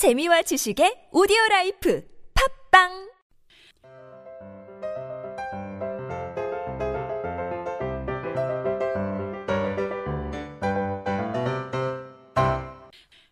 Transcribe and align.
재미와 0.00 0.40
지식의 0.48 1.12
오디오 1.12 1.36
라이프. 1.50 2.00
팟빵 2.32 3.09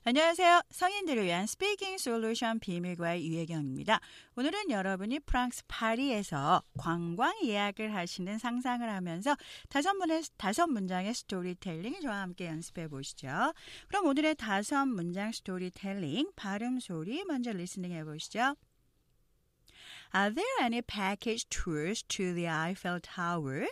안녕하세요. 0.09 0.63
성인들을 0.71 1.23
위한 1.23 1.47
speaking 1.47 1.99
solution 1.99 2.59
비밀과외 2.61 3.29
유혜경입니다. 3.29 4.01
오늘은 4.37 4.71
여러분이 4.71 5.21
프랑스 5.21 5.63
파리에서 5.69 6.63
관광 6.79 7.35
예약을 7.45 7.95
하시는 7.95 8.39
상상을 8.39 8.89
하면서 8.89 9.37
다섯, 9.69 9.93
문의, 9.93 10.23
다섯 10.39 10.67
문장의 10.67 11.13
스토리텔링 11.13 12.01
저와 12.01 12.23
함께 12.23 12.47
연습해 12.47 12.89
보시죠. 12.89 13.53
그럼 13.89 14.07
오늘의 14.07 14.37
다섯 14.37 14.87
문장 14.87 15.31
스토리텔링 15.31 16.33
발음 16.37 16.81
소리 16.81 17.23
먼저 17.25 17.53
리스닝 17.53 17.93
해 17.93 18.03
보시죠. 18.03 18.57
Are 20.15 20.35
there 20.35 20.63
any 20.63 20.81
package 20.81 21.47
tours 21.51 22.03
to 22.05 22.33
the 22.33 22.49
Eiffel 22.49 22.99
Tower? 23.03 23.67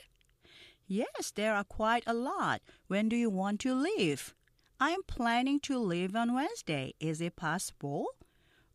Yes, 0.87 1.33
there 1.35 1.55
are 1.55 1.65
quite 1.65 2.05
a 2.07 2.15
lot. 2.15 2.61
When 2.91 3.09
do 3.09 3.17
you 3.17 3.31
want 3.31 3.67
to 3.67 3.73
leave? 3.75 4.35
I'm 4.80 5.04
planning 5.04 5.60
to 5.62 5.78
leave 5.78 6.16
on 6.16 6.34
Wednesday. 6.34 6.94
Is 7.00 7.22
it 7.22 7.36
possible? 7.36 8.08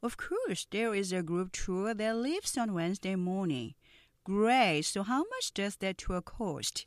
Of 0.03 0.16
course, 0.16 0.66
there 0.71 0.95
is 0.95 1.12
a 1.12 1.23
group 1.23 1.53
tour 1.53 1.95
that 1.95 2.16
leaves 2.16 2.57
on 2.57 2.75
Wednesday 2.75 3.16
morning. 3.16 3.75
Great. 4.23 4.83
So 4.83 5.03
how 5.03 5.25
much 5.25 5.53
does 5.55 5.77
that 5.77 5.98
tour 5.98 6.21
cost? 6.21 6.87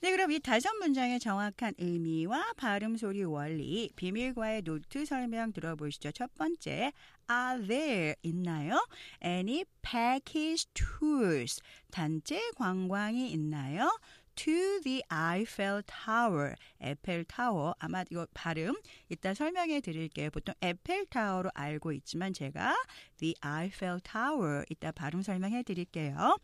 네, 0.00 0.10
그럼 0.10 0.32
이 0.32 0.40
다섯 0.40 0.72
문장의 0.80 1.20
정확한 1.20 1.74
의미와 1.78 2.54
발음 2.56 2.96
소리 2.96 3.22
원리, 3.22 3.90
비밀과의 3.94 4.62
노트 4.62 5.04
설명 5.06 5.52
들어보시죠. 5.52 6.10
첫 6.10 6.34
번째, 6.34 6.92
are 7.30 7.66
there 7.66 8.16
있나요? 8.22 8.84
Any 9.24 9.64
package 9.82 10.66
tours 10.74 11.60
단체 11.92 12.40
관광이 12.56 13.30
있나요? 13.30 13.88
To 14.37 14.79
the 14.83 15.03
Eiffel 15.11 15.83
Tower. 15.83 16.55
에펠 16.79 17.25
타워. 17.25 17.73
아마 17.79 18.03
이거 18.09 18.25
발음 18.33 18.75
이따 19.09 19.33
설명해 19.33 19.81
드릴게요. 19.81 20.29
보통 20.29 20.53
에펠 20.61 21.07
타워로 21.07 21.49
알고 21.53 21.91
있지만 21.93 22.33
제가 22.33 22.75
the 23.17 23.33
Eiffel 23.41 23.99
Tower 24.01 24.63
이따 24.69 24.91
발음 24.91 25.21
설명해 25.21 25.63
드릴게요. 25.63 26.37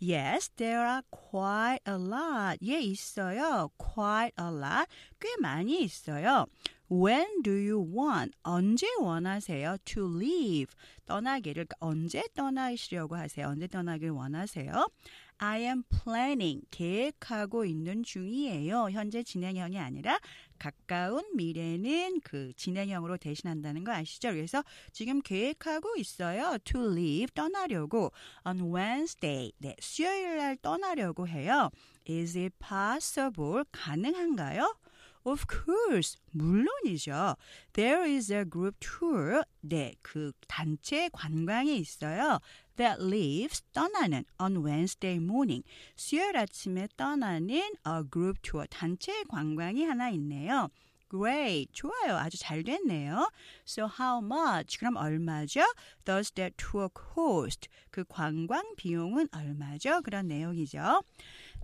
Yes, 0.00 0.50
there 0.56 0.86
are 0.86 1.02
quite 1.10 1.82
a 1.86 1.94
lot. 1.94 2.58
예, 2.64 2.80
있어요. 2.80 3.70
quite 3.76 4.32
a 4.40 4.46
lot. 4.46 4.86
꽤 5.20 5.28
많이 5.40 5.82
있어요. 5.82 6.46
When 6.92 7.40
do 7.42 7.52
you 7.52 7.80
want? 7.80 8.36
언제 8.42 8.86
원하세요? 9.00 9.78
To 9.86 10.14
leave. 10.14 10.74
떠나기를 11.06 11.66
언제 11.80 12.22
떠나시려고 12.34 13.16
하세요? 13.16 13.48
언제 13.48 13.66
떠나길 13.66 14.10
원하세요? 14.10 14.90
I 15.38 15.62
am 15.62 15.84
planning. 15.84 16.60
계획하고 16.70 17.64
있는 17.64 18.02
중이에요. 18.02 18.90
현재 18.90 19.22
진행형이 19.22 19.78
아니라 19.78 20.20
가까운 20.58 21.24
미래는 21.34 22.20
그 22.24 22.52
진행형으로 22.56 23.16
대신한다는 23.16 23.84
거 23.84 23.92
아시죠? 23.92 24.28
그래서 24.32 24.62
지금 24.92 25.22
계획하고 25.22 25.96
있어요. 25.96 26.58
To 26.64 26.92
leave. 26.92 27.28
떠나려고. 27.34 28.12
On 28.44 28.60
Wednesday. 28.60 29.52
네, 29.56 29.74
수요일 29.80 30.36
날 30.36 30.58
떠나려고 30.58 31.26
해요. 31.26 31.70
Is 32.06 32.36
it 32.36 32.54
possible? 32.58 33.64
가능한가요? 33.72 34.76
Of 35.24 35.46
course. 35.46 36.16
물론이죠. 36.32 37.36
There 37.74 38.04
is 38.04 38.32
a 38.32 38.44
group 38.44 38.76
tour. 38.80 39.44
네, 39.60 39.94
그 40.02 40.32
단체 40.48 41.08
관광이 41.12 41.78
있어요. 41.78 42.40
That 42.76 43.00
leaves 43.00 43.62
떠나는 43.72 44.24
on 44.38 44.64
Wednesday 44.64 45.18
morning. 45.18 45.62
수요일 45.94 46.36
아침에 46.36 46.88
떠나는 46.96 47.50
a 47.86 48.02
group 48.10 48.42
tour 48.42 48.66
단체 48.66 49.22
관광이 49.28 49.84
하나 49.84 50.10
있네요. 50.10 50.68
Great. 51.12 51.70
좋아요. 51.74 52.16
아주 52.16 52.38
잘 52.38 52.64
됐네요. 52.64 53.30
So 53.66 53.86
how 53.86 54.24
much? 54.24 54.78
그럼 54.78 54.96
얼마죠? 54.96 55.60
Does 56.06 56.32
that 56.32 56.56
tour 56.56 56.88
cost? 56.88 57.68
그 57.90 58.02
관광 58.08 58.74
비용은 58.76 59.28
얼마죠? 59.30 60.00
그런 60.00 60.28
내용이죠. 60.28 61.02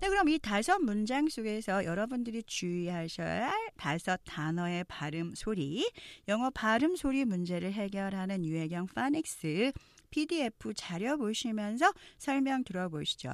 네, 0.00 0.08
그럼 0.08 0.28
이 0.28 0.38
다섯 0.38 0.78
문장 0.78 1.28
속에서 1.28 1.84
여러분들이 1.84 2.44
주의하셔야 2.44 3.48
할 3.48 3.70
다섯 3.76 4.20
단어의 4.24 4.84
발음 4.84 5.34
소리, 5.34 5.90
영어 6.28 6.50
발음 6.50 6.94
소리 6.94 7.24
문제를 7.24 7.72
해결하는 7.72 8.44
유해경 8.44 8.86
파닉스 8.94 9.72
PDF 10.10 10.72
자료 10.74 11.18
보시면서 11.18 11.92
설명 12.16 12.62
들어보시죠. 12.62 13.28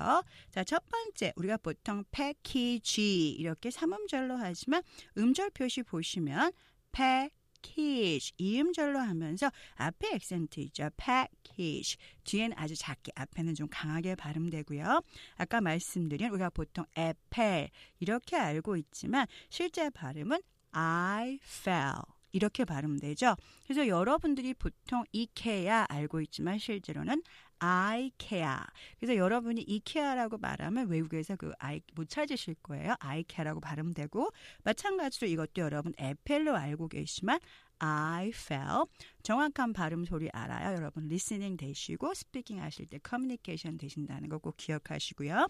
자, 0.50 0.64
첫 0.64 0.82
번째, 0.88 1.34
우리가 1.36 1.58
보통 1.58 2.02
패키지 2.10 3.28
이렇게 3.32 3.70
삼음절로 3.70 4.36
하지만 4.36 4.82
음절 5.18 5.50
표시 5.50 5.82
보시면 5.82 6.50
패 6.92 7.28
키지 7.64 8.34
이음절로 8.36 8.98
하면서 8.98 9.50
앞에 9.76 10.14
액센트 10.14 10.60
있죠. 10.60 10.90
패키지 10.98 11.96
뒤에는 12.24 12.56
아주 12.58 12.76
작게 12.76 13.12
앞에는 13.14 13.54
좀 13.54 13.68
강하게 13.70 14.14
발음되고요. 14.14 15.00
아까 15.36 15.60
말씀드린 15.62 16.30
우리가 16.30 16.50
보통 16.50 16.84
에펠 16.94 17.70
이렇게 18.00 18.36
알고 18.36 18.76
있지만 18.76 19.26
실제 19.48 19.88
발음은 19.88 20.40
I 20.72 21.38
fell 21.42 21.94
이렇게 22.32 22.64
발음되죠. 22.64 23.36
그래서 23.64 23.86
여러분들이 23.86 24.54
보통 24.54 25.04
이케아 25.12 25.86
알고 25.88 26.20
있지만 26.22 26.58
실제로는 26.58 27.22
아이케아. 27.64 28.66
그래서 28.98 29.16
여러분이 29.16 29.62
이케아라고 29.62 30.38
말하면 30.38 30.88
외국에서 30.88 31.36
그 31.36 31.52
아이 31.58 31.80
못 31.94 32.08
찾으실 32.08 32.56
거예요. 32.62 32.94
아이케아라고 33.00 33.60
발음되고 33.60 34.30
마찬가지로 34.64 35.28
이것도 35.28 35.62
여러분 35.62 35.92
에펠로 35.98 36.54
알고 36.54 36.88
계시지만 36.88 37.40
Eiffel. 37.78 38.84
정확한 39.22 39.72
발음 39.72 40.04
소리 40.04 40.28
알아야 40.32 40.76
여러분 40.76 41.08
listening 41.08 41.56
되시고 41.56 42.14
speaking 42.14 42.62
하실 42.62 42.86
때 42.86 42.98
커뮤니케이션 43.02 43.76
되신다는 43.78 44.28
거 44.28 44.38
꼭 44.38 44.56
기억하시고요. 44.58 45.46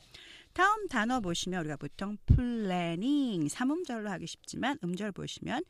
다음 0.53 0.87
단어 0.89 1.21
보시면 1.21 1.61
우리가 1.61 1.77
보통 1.77 2.17
planning 2.27 3.49
삼음절로 3.49 4.09
하기 4.11 4.27
쉽지만 4.27 4.79
음절 4.85 5.11
보시면 5.13 5.65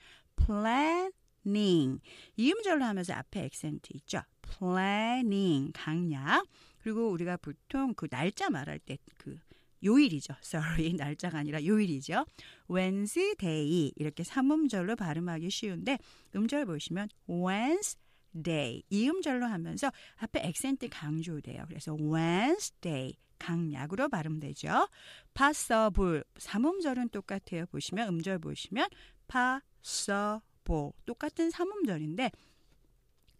planning 1.44 2.00
이음절로 2.36 2.84
하면서 2.84 3.12
앞에 3.14 3.44
액센트 3.44 3.90
있죠. 3.94 4.22
planning 4.42 5.72
강약 5.72 6.46
그리고 6.78 7.10
우리가 7.10 7.36
보통 7.36 7.94
그 7.94 8.08
날짜 8.08 8.50
말할 8.50 8.78
때그 8.80 9.38
요일이죠. 9.84 10.34
sorry 10.42 10.94
날짜가 10.94 11.38
아니라 11.38 11.64
요일이죠. 11.64 12.24
Wednesday 12.70 13.92
이렇게 13.96 14.24
삼음절로 14.24 14.96
발음하기 14.96 15.50
쉬운데 15.50 15.98
음절 16.34 16.64
보시면 16.66 17.08
Wednesday 17.28 18.82
이 18.88 19.08
음절로 19.08 19.46
하면서 19.46 19.90
앞에 20.16 20.40
액센트 20.44 20.88
강조돼요. 20.88 21.64
그래서 21.68 21.94
Wednesday 21.94 23.14
강약으로 23.38 24.08
발음되죠. 24.08 24.88
possible 25.34 26.22
삼음절은 26.38 27.10
똑같아요. 27.10 27.66
보시면 27.66 28.08
음절 28.08 28.38
보시면 28.38 28.88
possible 29.30 30.40
똑같은 31.06 31.50
삼음절인데 31.50 32.30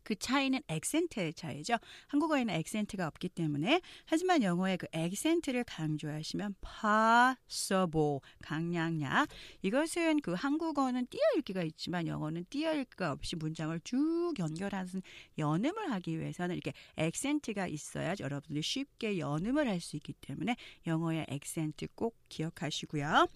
그 0.05 0.15
차이는 0.15 0.61
액센트의 0.69 1.33
차이죠. 1.33 1.79
한국어에는 2.09 2.55
액센트가 2.55 3.07
없기 3.07 3.31
때문에 3.31 3.81
하지만 4.05 4.43
영어의 4.43 4.77
그 4.77 4.87
액센트를 4.93 5.65
강조하시면 5.65 6.57
possible 6.61 8.21
강량약 8.43 9.29
이것은 9.63 10.21
그 10.21 10.35
한국어는 10.35 11.07
띄어읽기가 11.07 11.63
있지만 11.63 12.07
영어는 12.07 12.45
띄어읽기가 12.51 13.13
없이 13.13 13.37
문장을 13.37 13.81
쭉 13.83 14.35
연결하는 14.39 15.01
연음을 15.39 15.91
하기 15.93 16.21
위해서는 16.21 16.55
이렇게 16.57 16.75
액센트가 16.97 17.67
있어야 17.67 18.15
여러분들이 18.21 18.63
쉽게 18.63 19.19
연음을 19.19 19.67
할 19.67 19.81
수 19.81 19.97
있기 19.97 20.13
때문에 20.15 20.57
영어의 20.87 21.27
액센트 21.29 21.87
꼭 21.95 22.17
기억하시고요. 22.29 23.27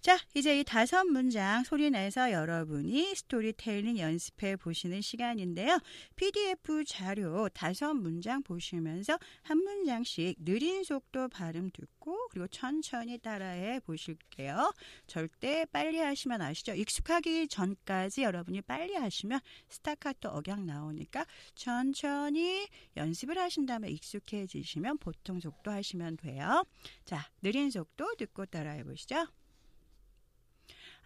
자, 0.00 0.18
이제 0.34 0.58
이 0.58 0.64
다섯 0.64 1.04
문장 1.04 1.62
소리내서 1.62 2.32
여러분이 2.32 3.14
스토리텔링 3.14 3.98
연습해 3.98 4.56
보시는 4.56 5.02
시간인데요. 5.02 5.78
PDF 6.16 6.84
자료 6.86 7.50
다섯 7.50 7.92
문장 7.92 8.42
보시면서 8.42 9.18
한 9.42 9.58
문장씩 9.58 10.36
느린 10.42 10.84
속도 10.84 11.28
발음 11.28 11.70
듣고 11.70 12.28
그리고 12.30 12.48
천천히 12.48 13.18
따라해 13.18 13.80
보실게요. 13.80 14.72
절대 15.06 15.66
빨리 15.66 15.98
하시면 15.98 16.40
아시죠? 16.40 16.72
익숙하기 16.72 17.48
전까지 17.48 18.22
여러분이 18.22 18.62
빨리 18.62 18.94
하시면 18.94 19.38
스타카토 19.68 20.30
억양 20.30 20.64
나오니까 20.64 21.26
천천히 21.54 22.66
연습을 22.96 23.36
하신 23.36 23.66
다음에 23.66 23.90
익숙해지시면 23.90 24.96
보통 24.96 25.40
속도 25.40 25.70
하시면 25.70 26.16
돼요. 26.16 26.64
자, 27.04 27.28
느린 27.42 27.70
속도 27.70 28.14
듣고 28.16 28.46
따라해 28.46 28.82
보시죠. 28.82 29.26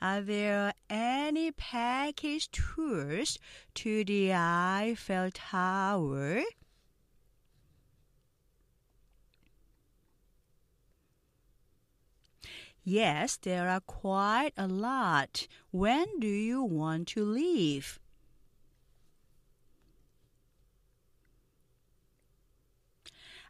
Are 0.04 0.20
there 0.20 0.74
any 0.90 1.50
package 1.50 2.50
tours 2.50 3.38
to 3.72 4.04
the 4.04 4.34
Eiffel 4.34 5.30
Tower? 5.32 6.42
Yes, 12.84 13.38
there 13.38 13.70
are 13.70 13.80
quite 13.80 14.52
a 14.58 14.68
lot. 14.68 15.48
When 15.70 16.20
do 16.20 16.26
you 16.26 16.62
want 16.62 17.08
to 17.08 17.24
leave? 17.24 17.98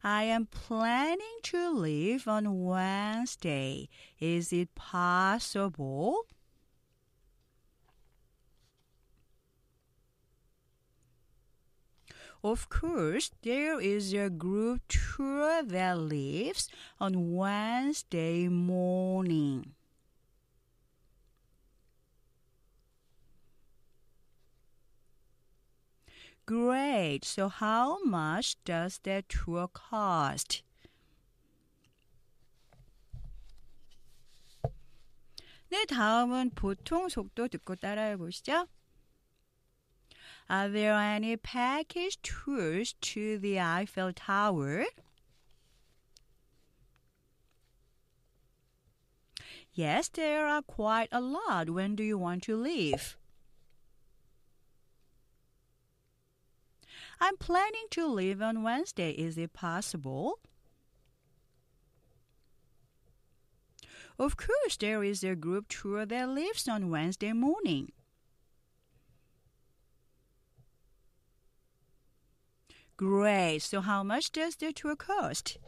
I 0.05 0.23
am 0.23 0.47
planning 0.47 1.39
to 1.43 1.73
leave 1.73 2.29
on 2.29 2.63
Wednesday. 2.63 3.89
Is 4.21 4.53
it 4.53 4.73
possible? 4.77 6.27
Of 12.44 12.70
course, 12.70 13.32
there 13.44 13.80
is 13.80 14.14
a 14.14 14.30
group 14.30 14.82
tour 14.88 15.64
that 15.64 15.98
leaves 16.00 16.70
on 17.00 17.34
Wednesday 17.34 18.48
morning. 18.48 19.76
Great. 26.46 27.24
So 27.24 27.48
how 27.48 28.04
much 28.04 28.62
does 28.66 29.00
that 29.04 29.30
tour 29.30 29.68
cost? 29.70 30.64
네, 35.70 35.86
다음은 35.86 36.52
보통 36.56 37.10
속도 37.10 37.48
듣고 37.48 37.76
따라해 37.76 38.18
보시죠. 38.18 38.68
Uh, 40.49 40.53
are 40.53 40.69
there 40.69 40.95
any 40.95 41.37
package 41.37 42.21
tours 42.23 42.95
to 43.01 43.39
the 43.39 43.59
Eiffel 43.61 44.13
Tower? 44.13 44.85
Yes, 49.73 50.09
there 50.09 50.47
are 50.47 50.63
quite 50.63 51.09
a 51.11 51.21
lot. 51.21 51.71
When 51.71 51.97
do 51.97 52.05
you 52.05 52.17
want 52.17 52.45
to 52.45 52.57
leave? 52.57 53.17
I'm 57.21 57.37
planning 57.37 57.87
to 57.91 58.07
leave 58.07 58.41
on 58.43 58.63
Wednesday. 58.63 59.11
Is 59.13 59.39
it 59.39 59.53
possible? 59.53 60.39
Of 64.19 64.37
course, 64.37 64.77
there 64.79 65.03
is 65.03 65.25
a 65.25 65.35
group 65.35 65.69
tour 65.69 66.07
that 66.07 66.29
leaves 66.29 66.69
on 66.69 66.91
Wednesday 66.91 67.33
morning. 67.33 67.91
Great. 72.97 73.61
So, 73.63 73.81
how 73.81 74.05
much 74.05 74.31
does 74.31 74.57
the 74.57 74.73
tour 74.73 74.95
cost? 74.95 75.59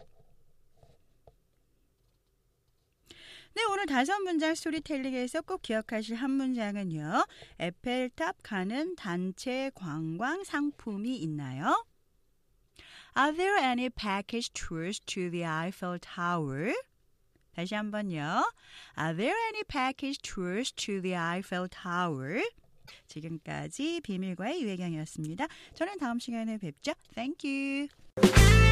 네, 3.56 3.64
오늘 3.72 3.86
다섯 3.86 4.18
문장 4.20 4.54
스토리텔링에서 4.54 5.40
꼭 5.40 5.62
기억하실 5.62 6.16
한 6.16 6.30
문장은요. 6.30 7.24
에펠탑 7.58 8.36
가는 8.42 8.94
단체 8.96 9.70
관광 9.74 10.44
상품이 10.44 11.16
있나요? 11.16 11.86
Are 13.16 13.34
there 13.34 13.56
any 13.56 13.88
package 13.88 14.52
tours 14.52 15.00
to 15.06 15.30
the 15.30 15.44
Eiffel 15.46 15.98
Tower? 15.98 16.74
다시 17.56 17.74
한번요. 17.74 18.44
Are 18.98 19.16
there 19.16 19.34
any 19.48 19.64
package 19.64 20.20
tours 20.20 20.70
to 20.72 21.00
the 21.00 21.16
Eiffel 21.16 21.66
Tower? 21.70 22.42
지금까지 23.06 24.00
비밀과의 24.02 24.62
유혜경이었습니다. 24.62 25.46
저는 25.74 25.98
다음 25.98 26.18
시간에 26.18 26.58
뵙죠. 26.58 26.92
Thank 27.14 27.48
you. 27.48 28.65